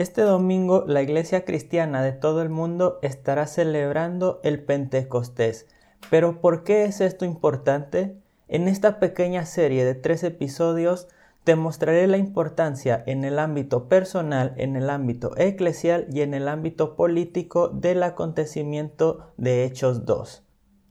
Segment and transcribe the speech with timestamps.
[0.00, 5.66] Este domingo la Iglesia Cristiana de todo el mundo estará celebrando el Pentecostés.
[6.08, 8.16] Pero ¿por qué es esto importante?
[8.48, 11.08] En esta pequeña serie de tres episodios
[11.44, 16.48] te mostraré la importancia en el ámbito personal, en el ámbito eclesial y en el
[16.48, 20.42] ámbito político del acontecimiento de Hechos 2.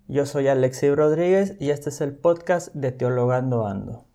[0.07, 4.09] Yo soy Alexei Rodríguez y este es el podcast de Teologando Ando.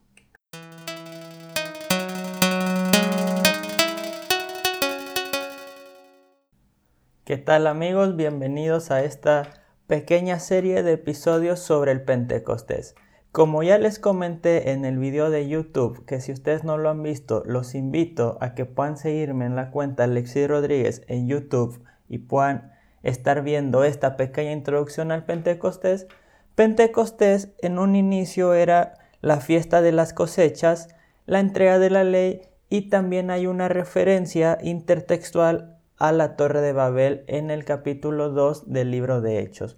[7.25, 8.17] ¿Qué tal amigos?
[8.17, 9.49] Bienvenidos a esta
[9.87, 12.97] pequeña serie de episodios sobre el Pentecostés.
[13.33, 17.03] Como ya les comenté en el video de YouTube, que si ustedes no lo han
[17.03, 22.19] visto, los invito a que puedan seguirme en la cuenta Alexis Rodríguez en YouTube y
[22.19, 26.07] puedan estar viendo esta pequeña introducción al Pentecostés.
[26.55, 30.95] Pentecostés en un inicio era la fiesta de las cosechas,
[31.25, 36.73] la entrega de la ley y también hay una referencia intertextual a la Torre de
[36.73, 39.77] Babel en el capítulo 2 del libro de Hechos.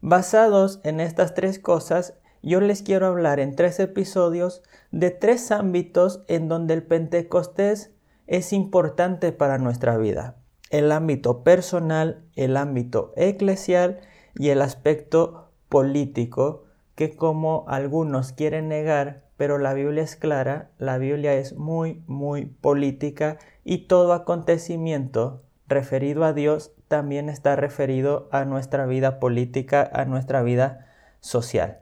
[0.00, 6.22] Basados en estas tres cosas, yo les quiero hablar en tres episodios de tres ámbitos
[6.28, 7.92] en donde el Pentecostés
[8.26, 10.36] es importante para nuestra vida.
[10.70, 14.00] El ámbito personal, el ámbito eclesial
[14.34, 20.98] y el aspecto político que como algunos quieren negar, pero la Biblia es clara, la
[20.98, 28.44] Biblia es muy, muy política y todo acontecimiento referido a Dios también está referido a
[28.44, 30.86] nuestra vida política, a nuestra vida
[31.20, 31.80] social.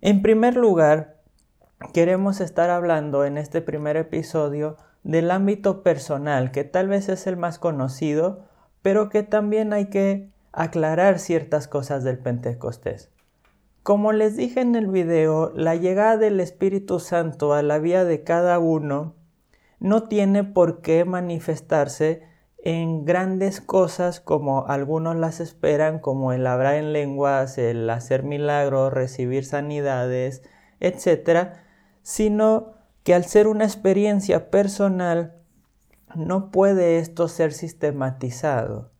[0.00, 1.16] En primer lugar,
[1.92, 7.36] queremos estar hablando en este primer episodio del ámbito personal, que tal vez es el
[7.36, 8.44] más conocido,
[8.82, 13.10] pero que también hay que aclarar ciertas cosas del Pentecostés.
[13.82, 18.24] Como les dije en el video, la llegada del Espíritu Santo a la vida de
[18.24, 19.14] cada uno
[19.78, 22.22] no tiene por qué manifestarse
[22.58, 28.92] en grandes cosas como algunos las esperan, como el hablar en lenguas, el hacer milagros,
[28.92, 30.42] recibir sanidades,
[30.80, 31.52] etc.,
[32.02, 35.36] sino que al ser una experiencia personal,
[36.16, 38.90] no puede esto ser sistematizado.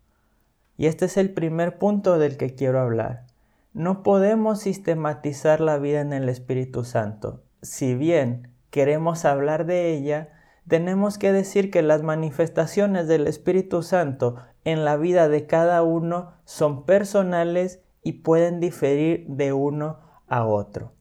[0.76, 3.26] Y este es el primer punto del que quiero hablar.
[3.72, 7.42] No podemos sistematizar la vida en el Espíritu Santo.
[7.62, 10.35] Si bien queremos hablar de ella,
[10.68, 16.32] tenemos que decir que las manifestaciones del Espíritu Santo en la vida de cada uno
[16.44, 20.92] son personales y pueden diferir de uno a otro.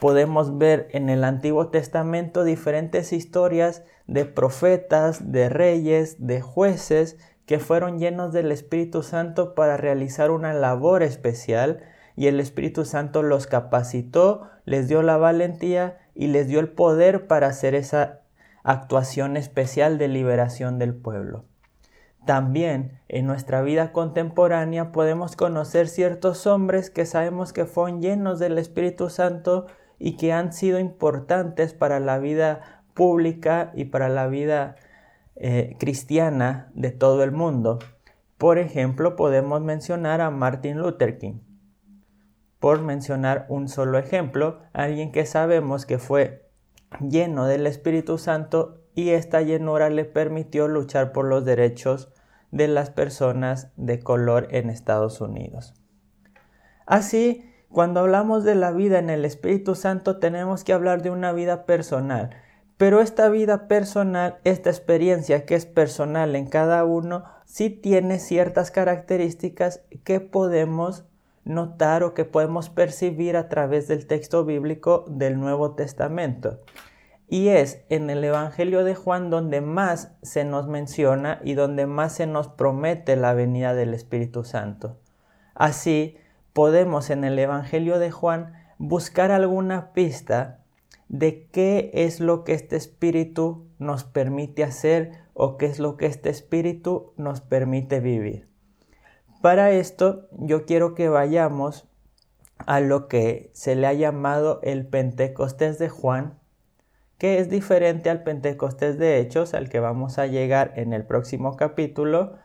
[0.00, 7.58] Podemos ver en el Antiguo Testamento diferentes historias de profetas, de reyes, de jueces que
[7.58, 11.80] fueron llenos del Espíritu Santo para realizar una labor especial
[12.14, 17.26] y el Espíritu Santo los capacitó, les dio la valentía y les dio el poder
[17.26, 18.20] para hacer esa
[18.62, 21.44] actuación especial de liberación del pueblo.
[22.26, 28.58] También en nuestra vida contemporánea podemos conocer ciertos hombres que sabemos que fueron llenos del
[28.58, 29.66] Espíritu Santo
[29.98, 34.76] y que han sido importantes para la vida pública y para la vida
[35.36, 37.78] eh, cristiana de todo el mundo.
[38.36, 41.40] Por ejemplo, podemos mencionar a Martin Luther King.
[42.58, 46.47] Por mencionar un solo ejemplo, alguien que sabemos que fue
[47.00, 52.12] lleno del Espíritu Santo y esta llenura le permitió luchar por los derechos
[52.50, 55.74] de las personas de color en Estados Unidos.
[56.86, 61.32] Así, cuando hablamos de la vida en el Espíritu Santo tenemos que hablar de una
[61.32, 62.30] vida personal,
[62.78, 68.70] pero esta vida personal, esta experiencia que es personal en cada uno, sí tiene ciertas
[68.70, 71.04] características que podemos
[71.48, 76.60] notar o que podemos percibir a través del texto bíblico del Nuevo Testamento.
[77.26, 82.14] Y es en el Evangelio de Juan donde más se nos menciona y donde más
[82.14, 84.98] se nos promete la venida del Espíritu Santo.
[85.54, 86.16] Así,
[86.52, 90.60] podemos en el Evangelio de Juan buscar alguna pista
[91.08, 96.06] de qué es lo que este Espíritu nos permite hacer o qué es lo que
[96.06, 98.47] este Espíritu nos permite vivir.
[99.40, 101.88] Para esto yo quiero que vayamos
[102.66, 106.38] a lo que se le ha llamado el Pentecostés de Juan,
[107.18, 111.56] que es diferente al Pentecostés de Hechos, al que vamos a llegar en el próximo
[111.56, 112.36] capítulo,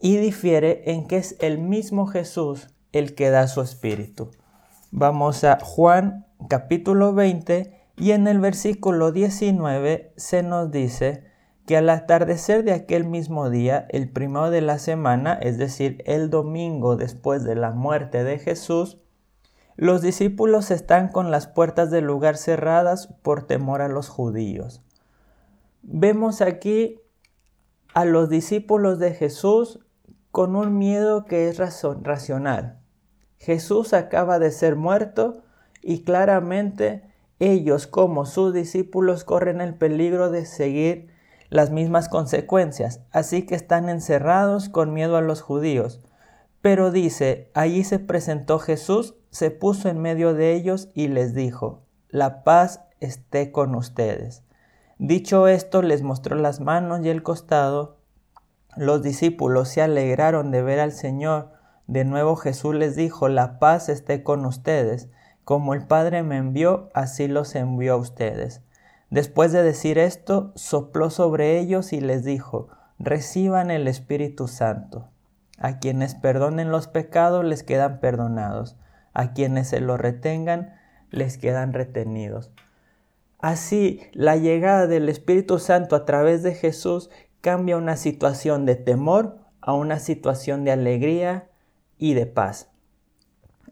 [0.00, 4.30] y difiere en que es el mismo Jesús el que da su espíritu.
[4.90, 11.31] Vamos a Juan capítulo 20 y en el versículo 19 se nos dice,
[11.66, 16.30] que al atardecer de aquel mismo día, el primero de la semana, es decir, el
[16.30, 18.98] domingo después de la muerte de Jesús,
[19.76, 24.82] los discípulos están con las puertas del lugar cerradas por temor a los judíos.
[25.82, 27.00] Vemos aquí
[27.94, 29.80] a los discípulos de Jesús
[30.30, 32.80] con un miedo que es racional.
[33.38, 35.42] Jesús acaba de ser muerto
[35.82, 37.02] y claramente
[37.38, 41.11] ellos como sus discípulos corren el peligro de seguir
[41.52, 46.00] las mismas consecuencias, así que están encerrados con miedo a los judíos.
[46.62, 51.82] Pero dice, allí se presentó Jesús, se puso en medio de ellos y les dijo,
[52.08, 54.44] la paz esté con ustedes.
[54.96, 57.98] Dicho esto, les mostró las manos y el costado.
[58.74, 61.52] Los discípulos se alegraron de ver al Señor.
[61.86, 65.10] De nuevo Jesús les dijo, la paz esté con ustedes.
[65.44, 68.62] Como el Padre me envió, así los envió a ustedes.
[69.12, 72.68] Después de decir esto, sopló sobre ellos y les dijo,
[72.98, 75.10] reciban el Espíritu Santo.
[75.58, 78.74] A quienes perdonen los pecados les quedan perdonados,
[79.12, 80.76] a quienes se los retengan
[81.10, 82.52] les quedan retenidos.
[83.38, 87.10] Así, la llegada del Espíritu Santo a través de Jesús
[87.42, 91.50] cambia una situación de temor a una situación de alegría
[91.98, 92.70] y de paz.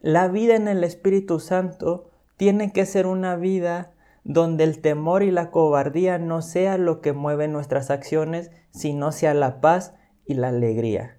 [0.03, 3.93] La vida en el Espíritu Santo tiene que ser una vida
[4.25, 9.35] donde el temor y la cobardía no sea lo que mueve nuestras acciones, sino sea
[9.35, 9.95] la paz
[10.25, 11.17] y la alegría.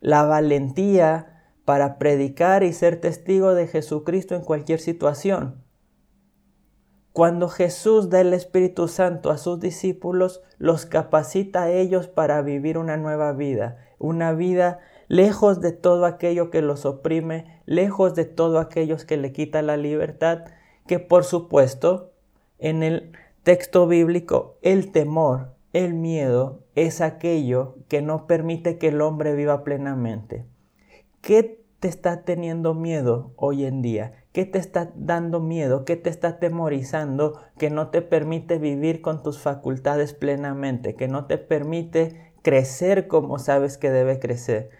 [0.00, 5.64] La valentía para predicar y ser testigo de Jesucristo en cualquier situación.
[7.12, 12.76] Cuando Jesús da el Espíritu Santo a sus discípulos, los capacita a ellos para vivir
[12.76, 18.58] una nueva vida, una vida lejos de todo aquello que los oprime, lejos de todo
[18.58, 20.44] aquello que le quita la libertad,
[20.86, 22.12] que por supuesto
[22.58, 23.12] en el
[23.42, 29.62] texto bíblico el temor, el miedo es aquello que no permite que el hombre viva
[29.62, 30.44] plenamente.
[31.20, 34.24] ¿Qué te está teniendo miedo hoy en día?
[34.32, 35.84] ¿Qué te está dando miedo?
[35.84, 40.94] ¿Qué te está temorizando que no te permite vivir con tus facultades plenamente?
[40.94, 44.70] Que no te permite crecer como sabes que debe crecer.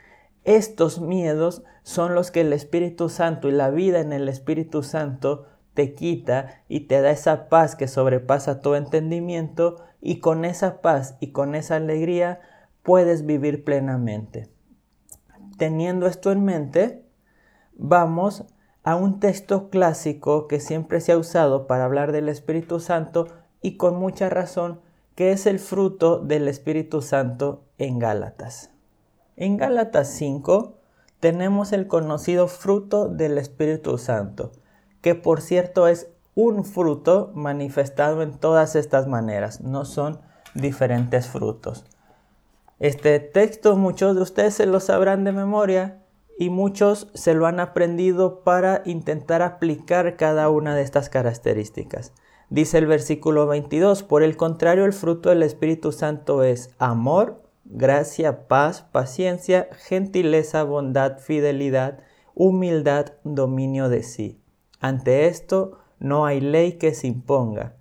[0.44, 5.46] Estos miedos son los que el Espíritu Santo y la vida en el Espíritu Santo
[5.76, 11.16] te quita y te da esa paz que sobrepasa tu entendimiento y con esa paz
[11.20, 12.40] y con esa alegría
[12.82, 14.48] puedes vivir plenamente.
[15.58, 17.04] Teniendo esto en mente,
[17.74, 18.44] vamos
[18.82, 23.28] a un texto clásico que siempre se ha usado para hablar del Espíritu Santo
[23.60, 24.80] y con mucha razón,
[25.14, 28.70] que es el fruto del Espíritu Santo en Gálatas.
[29.36, 30.78] En Gálatas 5
[31.20, 34.52] tenemos el conocido fruto del Espíritu Santo
[35.06, 40.18] que por cierto es un fruto manifestado en todas estas maneras, no son
[40.52, 41.84] diferentes frutos.
[42.80, 46.02] Este texto muchos de ustedes se lo sabrán de memoria
[46.40, 52.12] y muchos se lo han aprendido para intentar aplicar cada una de estas características.
[52.50, 58.48] Dice el versículo 22, por el contrario el fruto del Espíritu Santo es amor, gracia,
[58.48, 62.00] paz, paciencia, gentileza, bondad, fidelidad,
[62.34, 64.40] humildad, dominio de sí.
[64.80, 67.74] Ante esto no hay ley que se imponga,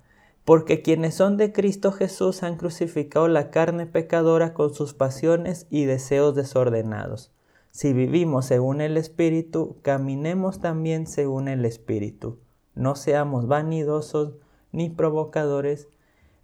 [0.44, 5.84] porque quienes son de Cristo Jesús han crucificado la carne pecadora con sus pasiones y
[5.84, 7.32] deseos desordenados.
[7.70, 12.38] Si vivimos según el Espíritu, caminemos también según el Espíritu.
[12.74, 14.34] No seamos vanidosos,
[14.72, 15.88] ni provocadores,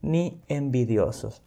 [0.02, 1.42] ni envidiosos.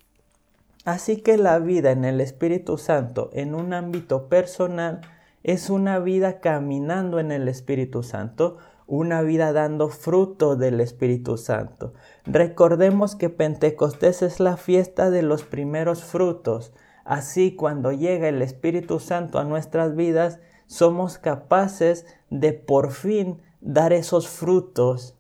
[0.86, 5.02] Así que la vida en el Espíritu Santo en un ámbito personal
[5.44, 8.58] es una vida caminando en el Espíritu Santo,
[8.88, 11.94] una vida dando fruto del Espíritu Santo.
[12.26, 16.74] Recordemos que Pentecostés es la fiesta de los primeros frutos.
[17.04, 23.94] Así cuando llega el Espíritu Santo a nuestras vidas, somos capaces de por fin dar
[23.94, 25.16] esos frutos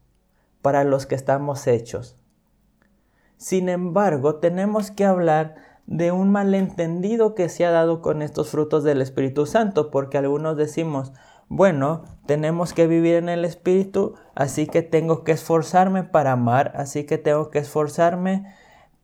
[0.62, 2.18] para los que estamos hechos.
[3.38, 5.56] Sin embargo, tenemos que hablar
[5.88, 10.58] de un malentendido que se ha dado con estos frutos del Espíritu Santo, porque algunos
[10.58, 11.14] decimos,
[11.48, 17.06] bueno, tenemos que vivir en el Espíritu, así que tengo que esforzarme para amar, así
[17.06, 18.54] que tengo que esforzarme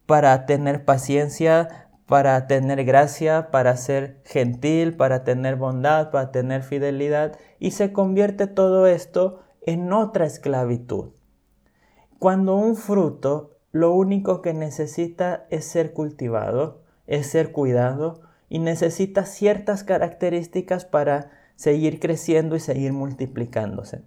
[0.06, 7.38] para tener paciencia, para tener gracia, para ser gentil, para tener bondad, para tener fidelidad,
[7.60, 11.12] y se convierte todo esto en otra esclavitud.
[12.20, 19.26] Cuando un fruto lo único que necesita es ser cultivado, es ser cuidado, y necesita
[19.26, 21.32] ciertas características para
[21.62, 24.02] seguir creciendo y seguir multiplicándose.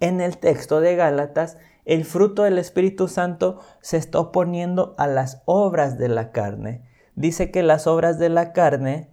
[0.00, 5.42] En el texto de Gálatas, el fruto del Espíritu Santo se está oponiendo a las
[5.44, 6.80] obras de la carne.
[7.16, 9.10] Dice que las obras de la carne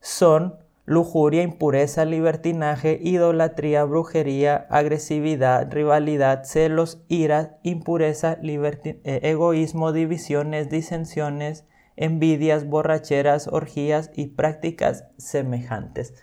[0.00, 11.66] son lujuria, impureza, libertinaje, idolatría, brujería, agresividad, rivalidad, celos, ira, impureza, eh, egoísmo, divisiones, disensiones,
[11.94, 16.14] envidias, borracheras, orgías y prácticas semejantes.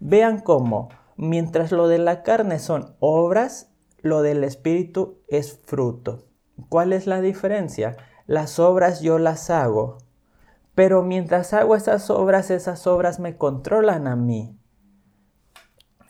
[0.00, 6.24] Vean cómo, mientras lo de la carne son obras, lo del espíritu es fruto.
[6.68, 7.96] ¿Cuál es la diferencia?
[8.26, 9.98] Las obras yo las hago,
[10.74, 14.56] pero mientras hago esas obras, esas obras me controlan a mí.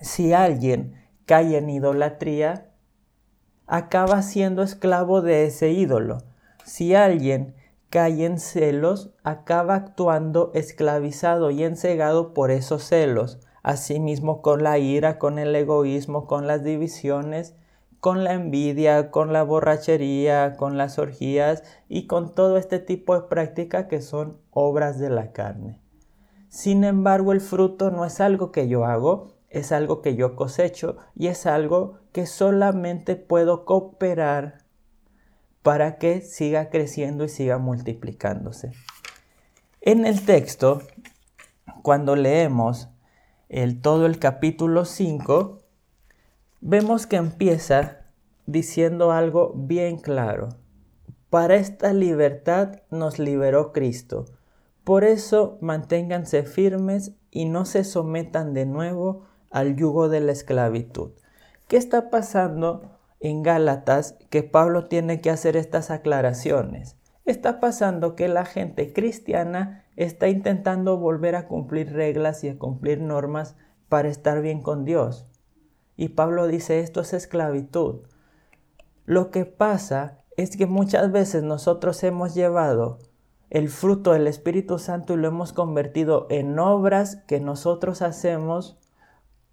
[0.00, 0.94] Si alguien
[1.26, 2.70] cae en idolatría,
[3.66, 6.18] acaba siendo esclavo de ese ídolo.
[6.64, 7.54] Si alguien
[7.88, 13.40] cae en celos, acaba actuando esclavizado y ensegado por esos celos.
[13.62, 17.54] Asimismo con la ira, con el egoísmo, con las divisiones
[18.00, 23.28] con la envidia, con la borrachería, con las orgías y con todo este tipo de
[23.28, 25.78] práctica que son obras de la carne.
[26.48, 30.96] Sin embargo, el fruto no es algo que yo hago, es algo que yo cosecho
[31.14, 34.64] y es algo que solamente puedo cooperar
[35.62, 38.72] para que siga creciendo y siga multiplicándose.
[39.82, 40.80] En el texto,
[41.82, 42.88] cuando leemos
[43.50, 45.58] el, todo el capítulo 5,
[46.60, 48.06] vemos que empieza
[48.46, 50.50] diciendo algo bien claro.
[51.30, 54.26] Para esta libertad nos liberó Cristo.
[54.84, 61.10] Por eso manténganse firmes y no se sometan de nuevo al yugo de la esclavitud.
[61.66, 66.96] ¿Qué está pasando en Gálatas que Pablo tiene que hacer estas aclaraciones?
[67.24, 73.02] Está pasando que la gente cristiana está intentando volver a cumplir reglas y a cumplir
[73.02, 73.54] normas
[73.90, 75.26] para estar bien con Dios.
[75.94, 78.06] Y Pablo dice, esto es esclavitud.
[79.04, 82.98] Lo que pasa es que muchas veces nosotros hemos llevado
[83.50, 88.78] el fruto del Espíritu Santo y lo hemos convertido en obras que nosotros hacemos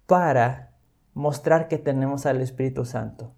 [0.06, 0.72] para
[1.12, 3.34] mostrar que tenemos al Espíritu Santo.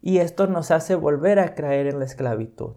[0.00, 2.76] Y esto nos hace volver a caer en la esclavitud.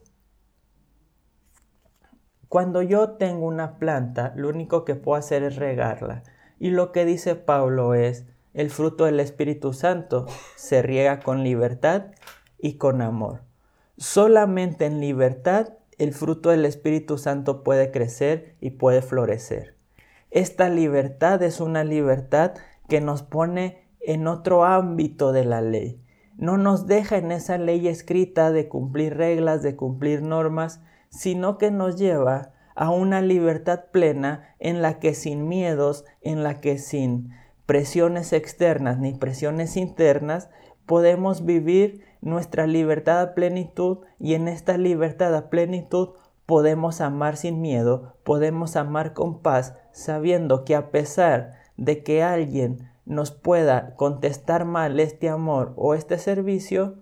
[2.53, 6.21] Cuando yo tengo una planta, lo único que puedo hacer es regarla.
[6.59, 12.11] Y lo que dice Pablo es, el fruto del Espíritu Santo se riega con libertad
[12.59, 13.41] y con amor.
[13.97, 19.75] Solamente en libertad el fruto del Espíritu Santo puede crecer y puede florecer.
[20.29, 22.51] Esta libertad es una libertad
[22.87, 25.99] que nos pone en otro ámbito de la ley.
[26.37, 30.81] No nos deja en esa ley escrita de cumplir reglas, de cumplir normas,
[31.13, 36.59] sino que nos lleva a una libertad plena en la que sin miedos, en la
[36.59, 37.29] que sin
[37.67, 40.49] presiones externas ni presiones internas,
[40.87, 46.09] podemos vivir nuestra libertad a plenitud y en esta libertad a plenitud
[46.47, 52.89] podemos amar sin miedo, podemos amar con paz, sabiendo que a pesar de que alguien
[53.05, 56.95] nos pueda contestar mal este amor o este servicio,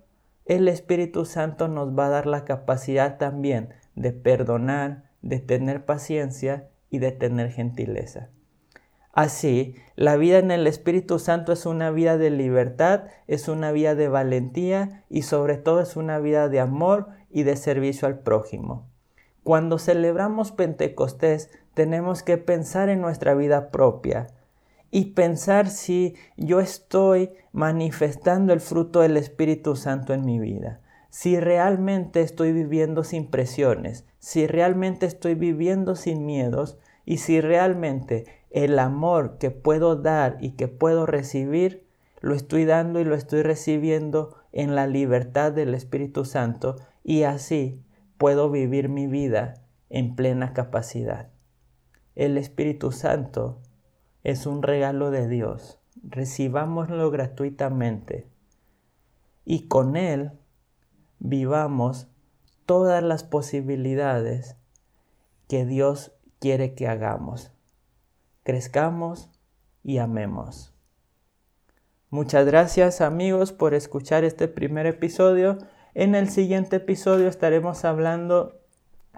[0.46, 6.70] el Espíritu Santo nos va a dar la capacidad también de perdonar, de tener paciencia
[6.90, 8.30] y de tener gentileza.
[9.14, 13.94] Así, la vida en el Espíritu Santo es una vida de libertad, es una vida
[13.94, 18.88] de valentía y sobre todo es una vida de amor y de servicio al prójimo.
[19.44, 24.28] Cuando celebramos Pentecostés tenemos que pensar en nuestra vida propia
[24.92, 30.81] y pensar si yo estoy manifestando el fruto del Espíritu Santo en mi vida,
[31.12, 38.26] si realmente estoy viviendo sin presiones, si realmente estoy viviendo sin miedos y si realmente
[38.50, 41.86] el amor que puedo dar y que puedo recibir,
[42.22, 47.84] lo estoy dando y lo estoy recibiendo en la libertad del Espíritu Santo y así
[48.18, 49.56] puedo vivir mi vida
[49.90, 51.30] en plena capacidad.
[52.16, 53.60] El Espíritu Santo
[54.24, 55.78] es un regalo de Dios.
[56.04, 58.28] Recibámoslo gratuitamente
[59.44, 60.32] y con Él
[61.22, 62.08] vivamos
[62.66, 64.58] todas las posibilidades
[65.48, 67.52] que Dios quiere que hagamos
[68.44, 69.30] crezcamos
[69.84, 70.74] y amemos.
[72.10, 75.58] Muchas gracias amigos por escuchar este primer episodio.
[75.94, 78.60] En el siguiente episodio estaremos hablando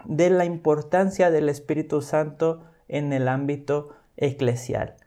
[0.06, 4.98] de la importancia del Espíritu Santo en el ámbito eclesial.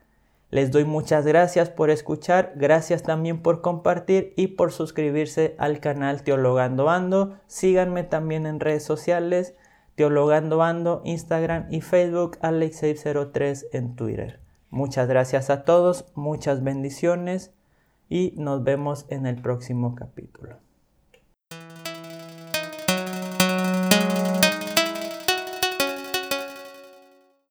[0.51, 6.23] Les doy muchas gracias por escuchar, gracias también por compartir y por suscribirse al canal
[6.23, 7.37] Teologando Ando.
[7.47, 9.55] Síganme también en redes sociales
[9.97, 14.41] Teologando Ando, Instagram y Facebook, Alexei03 en Twitter.
[14.71, 17.53] Muchas gracias a todos, muchas bendiciones
[18.09, 20.66] y nos vemos en el próximo capítulo.